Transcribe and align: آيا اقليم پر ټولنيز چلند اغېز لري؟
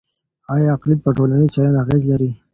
آيا 0.53 0.69
اقليم 0.77 0.99
پر 1.03 1.11
ټولنيز 1.17 1.49
چلند 1.55 1.77
اغېز 1.83 2.01
لري؟ 2.11 2.29